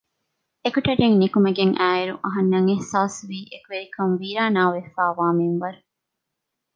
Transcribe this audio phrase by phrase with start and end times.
[0.63, 5.79] އެކޮޓަރިން ނިކުމެގެން އާއިރު އަހަންނަށް އިޙްޞާސްވީ އެކުވެރިކަން ވީރާނާވެފައިވާ މިންވަރު